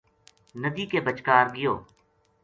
ندی 0.61 0.83
کے 0.91 0.99
بچکار 1.05 1.45
گیو 1.55 1.73